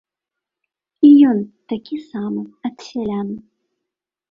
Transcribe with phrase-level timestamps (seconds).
[1.07, 1.39] І ён
[1.73, 3.29] такі самы, ад сялян.